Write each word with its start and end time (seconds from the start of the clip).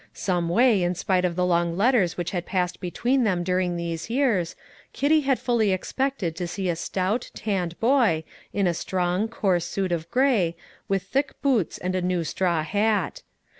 Some 0.15 0.49
way, 0.49 0.81
in 0.81 0.95
spite 0.95 1.25
of 1.25 1.35
the 1.35 1.45
long 1.45 1.77
letters 1.77 2.17
which 2.17 2.31
had 2.31 2.47
passed 2.47 2.79
between 2.79 3.23
them 3.23 3.43
during 3.43 3.75
these 3.77 4.09
years, 4.09 4.55
Kitty 4.93 5.21
had 5.21 5.37
fully 5.37 5.71
expected 5.73 6.35
to 6.37 6.47
see 6.47 6.69
a 6.69 6.75
stout, 6.75 7.29
tanned 7.35 7.79
boy, 7.79 8.23
in 8.51 8.65
a 8.65 8.73
strong, 8.73 9.27
coarse 9.27 9.65
suit 9.65 9.91
of 9.91 10.09
grey, 10.09 10.55
with 10.87 11.03
thick 11.03 11.39
boots 11.43 11.77
and 11.77 11.93
a 11.93 12.01
new 12.01 12.23
straw 12.23 12.63
hat. 12.63 13.21